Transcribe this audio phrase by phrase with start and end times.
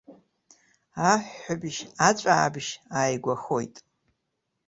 [1.11, 3.75] Аҳәҳәабжь, аҵәаабжь ааигәахоит.